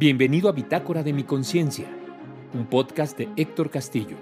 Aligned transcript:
Bienvenido 0.00 0.48
a 0.48 0.52
Bitácora 0.52 1.02
de 1.02 1.12
mi 1.12 1.24
Conciencia, 1.24 1.86
un 2.54 2.64
podcast 2.64 3.18
de 3.18 3.28
Héctor 3.36 3.68
Castillo. 3.68 4.16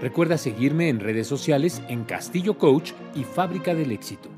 Recuerda 0.00 0.38
seguirme 0.38 0.88
en 0.88 1.00
redes 1.00 1.26
sociales 1.26 1.82
en 1.88 2.04
Castillo 2.04 2.58
Coach 2.58 2.92
y 3.12 3.24
Fábrica 3.24 3.74
del 3.74 3.90
Éxito. 3.90 4.28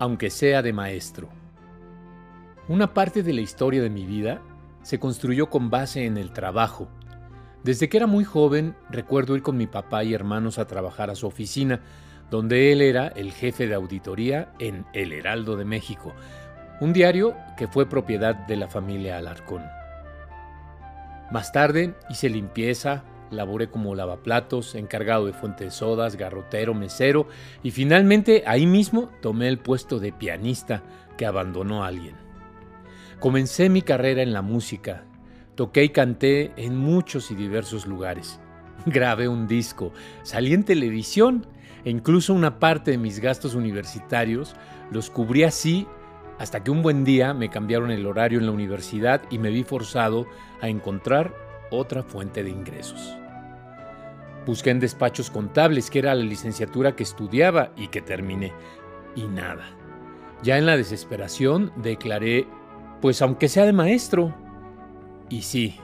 Aunque 0.00 0.30
sea 0.30 0.62
de 0.62 0.72
maestro. 0.72 1.28
Una 2.66 2.92
parte 2.92 3.22
de 3.22 3.34
la 3.34 3.40
historia 3.40 3.80
de 3.80 3.90
mi 3.90 4.04
vida 4.04 4.42
se 4.82 4.98
construyó 4.98 5.48
con 5.48 5.70
base 5.70 6.06
en 6.06 6.16
el 6.16 6.32
trabajo. 6.32 6.88
Desde 7.62 7.88
que 7.88 7.98
era 7.98 8.08
muy 8.08 8.24
joven, 8.24 8.74
recuerdo 8.90 9.36
ir 9.36 9.42
con 9.42 9.56
mi 9.56 9.68
papá 9.68 10.02
y 10.02 10.12
hermanos 10.12 10.58
a 10.58 10.66
trabajar 10.66 11.08
a 11.08 11.14
su 11.14 11.28
oficina, 11.28 11.82
donde 12.30 12.72
él 12.72 12.82
era 12.82 13.08
el 13.08 13.32
jefe 13.32 13.66
de 13.66 13.74
auditoría 13.74 14.52
en 14.58 14.84
El 14.92 15.12
Heraldo 15.12 15.56
de 15.56 15.64
México, 15.64 16.14
un 16.80 16.92
diario 16.92 17.34
que 17.56 17.66
fue 17.66 17.88
propiedad 17.88 18.34
de 18.34 18.56
la 18.56 18.68
familia 18.68 19.18
Alarcón. 19.18 19.62
Más 21.30 21.52
tarde 21.52 21.94
hice 22.08 22.28
limpieza, 22.28 23.04
laboré 23.30 23.68
como 23.68 23.94
lavaplatos, 23.94 24.74
encargado 24.74 25.26
de 25.26 25.32
fuentes 25.32 25.66
de 25.66 25.70
sodas, 25.70 26.16
garrotero, 26.16 26.74
mesero 26.74 27.28
y 27.62 27.70
finalmente 27.70 28.44
ahí 28.46 28.66
mismo 28.66 29.10
tomé 29.20 29.48
el 29.48 29.58
puesto 29.58 29.98
de 29.98 30.12
pianista 30.12 30.82
que 31.16 31.26
abandonó 31.26 31.84
alguien. 31.84 32.16
Comencé 33.20 33.68
mi 33.68 33.82
carrera 33.82 34.22
en 34.22 34.32
la 34.32 34.42
música, 34.42 35.04
toqué 35.54 35.84
y 35.84 35.88
canté 35.88 36.52
en 36.56 36.76
muchos 36.76 37.30
y 37.30 37.34
diversos 37.34 37.86
lugares. 37.86 38.40
Grabé 38.86 39.28
un 39.28 39.46
disco, 39.46 39.92
salí 40.22 40.54
en 40.54 40.64
televisión 40.64 41.46
e 41.84 41.90
incluso 41.90 42.34
una 42.34 42.58
parte 42.58 42.92
de 42.92 42.98
mis 42.98 43.20
gastos 43.20 43.54
universitarios 43.54 44.54
los 44.90 45.10
cubrí 45.10 45.44
así 45.44 45.86
hasta 46.38 46.62
que 46.62 46.70
un 46.70 46.82
buen 46.82 47.04
día 47.04 47.34
me 47.34 47.50
cambiaron 47.50 47.90
el 47.90 48.06
horario 48.06 48.38
en 48.38 48.46
la 48.46 48.52
universidad 48.52 49.22
y 49.30 49.38
me 49.38 49.50
vi 49.50 49.64
forzado 49.64 50.26
a 50.60 50.68
encontrar 50.68 51.34
otra 51.70 52.02
fuente 52.02 52.42
de 52.44 52.50
ingresos. 52.50 53.16
Busqué 54.46 54.70
en 54.70 54.80
despachos 54.80 55.30
contables, 55.30 55.90
que 55.90 55.98
era 55.98 56.14
la 56.14 56.22
licenciatura 56.22 56.96
que 56.96 57.02
estudiaba 57.02 57.72
y 57.76 57.88
que 57.88 58.00
terminé, 58.00 58.52
y 59.14 59.24
nada. 59.24 59.66
Ya 60.42 60.56
en 60.56 60.64
la 60.64 60.76
desesperación 60.76 61.72
declaré, 61.76 62.46
pues 63.02 63.20
aunque 63.20 63.48
sea 63.48 63.66
de 63.66 63.72
maestro. 63.72 64.34
Y 65.28 65.42
sí, 65.42 65.76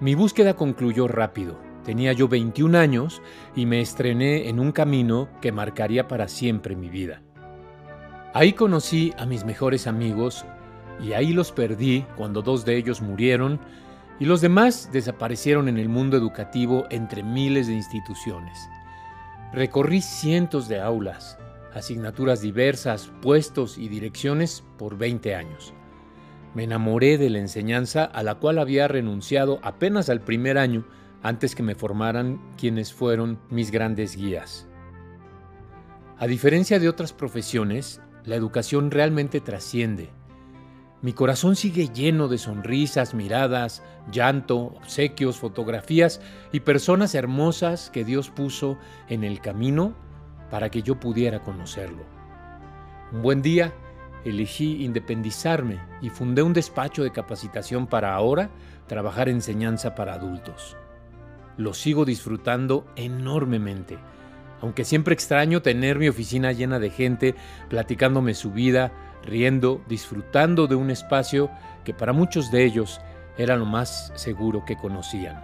mi 0.00 0.14
búsqueda 0.14 0.54
concluyó 0.54 1.08
rápido. 1.08 1.65
Tenía 1.86 2.12
yo 2.12 2.26
21 2.26 2.76
años 2.76 3.22
y 3.54 3.64
me 3.64 3.80
estrené 3.80 4.48
en 4.48 4.58
un 4.58 4.72
camino 4.72 5.28
que 5.40 5.52
marcaría 5.52 6.08
para 6.08 6.26
siempre 6.26 6.74
mi 6.74 6.88
vida. 6.88 7.22
Ahí 8.34 8.54
conocí 8.54 9.14
a 9.18 9.24
mis 9.24 9.44
mejores 9.44 9.86
amigos 9.86 10.44
y 11.00 11.12
ahí 11.12 11.32
los 11.32 11.52
perdí 11.52 12.04
cuando 12.16 12.42
dos 12.42 12.64
de 12.64 12.76
ellos 12.76 13.00
murieron 13.02 13.60
y 14.18 14.24
los 14.24 14.40
demás 14.40 14.90
desaparecieron 14.92 15.68
en 15.68 15.78
el 15.78 15.88
mundo 15.88 16.16
educativo 16.16 16.86
entre 16.90 17.22
miles 17.22 17.68
de 17.68 17.74
instituciones. 17.74 18.58
Recorrí 19.52 20.00
cientos 20.00 20.66
de 20.66 20.80
aulas, 20.80 21.38
asignaturas 21.72 22.40
diversas, 22.40 23.12
puestos 23.22 23.78
y 23.78 23.86
direcciones 23.86 24.64
por 24.76 24.98
20 24.98 25.36
años. 25.36 25.72
Me 26.52 26.64
enamoré 26.64 27.16
de 27.16 27.30
la 27.30 27.38
enseñanza 27.38 28.06
a 28.06 28.24
la 28.24 28.34
cual 28.34 28.58
había 28.58 28.88
renunciado 28.88 29.60
apenas 29.62 30.08
al 30.08 30.22
primer 30.22 30.58
año 30.58 30.84
antes 31.22 31.54
que 31.54 31.62
me 31.62 31.74
formaran 31.74 32.40
quienes 32.56 32.92
fueron 32.92 33.38
mis 33.50 33.70
grandes 33.70 34.16
guías. 34.16 34.66
A 36.18 36.26
diferencia 36.26 36.78
de 36.78 36.88
otras 36.88 37.12
profesiones, 37.12 38.00
la 38.24 38.36
educación 38.36 38.90
realmente 38.90 39.40
trasciende. 39.40 40.10
Mi 41.02 41.12
corazón 41.12 41.56
sigue 41.56 41.88
lleno 41.88 42.28
de 42.28 42.38
sonrisas, 42.38 43.12
miradas, 43.12 43.82
llanto, 44.10 44.56
obsequios, 44.56 45.36
fotografías 45.36 46.20
y 46.52 46.60
personas 46.60 47.14
hermosas 47.14 47.90
que 47.90 48.04
Dios 48.04 48.30
puso 48.30 48.78
en 49.08 49.24
el 49.24 49.40
camino 49.40 49.94
para 50.50 50.70
que 50.70 50.82
yo 50.82 50.98
pudiera 50.98 51.42
conocerlo. 51.42 52.04
Un 53.12 53.22
buen 53.22 53.42
día 53.42 53.74
elegí 54.24 54.84
independizarme 54.84 55.80
y 56.00 56.08
fundé 56.08 56.42
un 56.42 56.54
despacho 56.54 57.04
de 57.04 57.12
capacitación 57.12 57.86
para 57.86 58.14
ahora 58.14 58.50
trabajar 58.86 59.28
enseñanza 59.28 59.94
para 59.94 60.14
adultos 60.14 60.76
lo 61.56 61.74
sigo 61.74 62.04
disfrutando 62.04 62.86
enormemente. 62.96 63.98
Aunque 64.60 64.84
siempre 64.84 65.14
extraño 65.14 65.62
tener 65.62 65.98
mi 65.98 66.08
oficina 66.08 66.52
llena 66.52 66.78
de 66.78 66.90
gente 66.90 67.34
platicándome 67.68 68.34
su 68.34 68.52
vida, 68.52 68.92
riendo, 69.24 69.82
disfrutando 69.88 70.66
de 70.66 70.76
un 70.76 70.90
espacio 70.90 71.50
que 71.84 71.94
para 71.94 72.12
muchos 72.12 72.50
de 72.50 72.64
ellos 72.64 73.00
era 73.36 73.56
lo 73.56 73.66
más 73.66 74.12
seguro 74.14 74.64
que 74.64 74.76
conocían. 74.76 75.42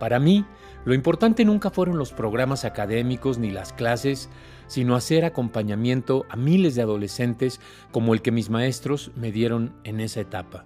Para 0.00 0.18
mí, 0.18 0.44
lo 0.84 0.92
importante 0.92 1.44
nunca 1.44 1.70
fueron 1.70 1.96
los 1.96 2.12
programas 2.12 2.64
académicos 2.64 3.38
ni 3.38 3.50
las 3.50 3.72
clases, 3.72 4.28
sino 4.66 4.96
hacer 4.96 5.24
acompañamiento 5.24 6.26
a 6.28 6.36
miles 6.36 6.74
de 6.74 6.82
adolescentes 6.82 7.60
como 7.90 8.12
el 8.12 8.20
que 8.20 8.32
mis 8.32 8.50
maestros 8.50 9.12
me 9.14 9.32
dieron 9.32 9.72
en 9.84 10.00
esa 10.00 10.20
etapa. 10.20 10.64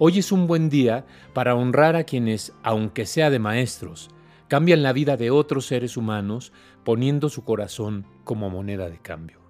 Hoy 0.00 0.20
es 0.20 0.30
un 0.30 0.46
buen 0.46 0.70
día 0.70 1.04
para 1.32 1.56
honrar 1.56 1.96
a 1.96 2.04
quienes, 2.04 2.52
aunque 2.62 3.04
sea 3.04 3.30
de 3.30 3.40
maestros, 3.40 4.10
cambian 4.46 4.84
la 4.84 4.92
vida 4.92 5.16
de 5.16 5.32
otros 5.32 5.66
seres 5.66 5.96
humanos 5.96 6.52
poniendo 6.84 7.28
su 7.28 7.42
corazón 7.42 8.06
como 8.22 8.48
moneda 8.48 8.88
de 8.88 8.98
cambio. 8.98 9.40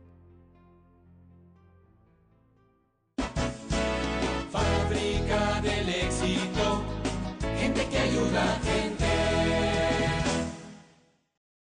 Fábrica 4.50 5.60
del 5.60 5.88
éxito, 5.90 6.82
gente 7.58 7.86
que 7.90 7.98
ayuda 7.98 8.58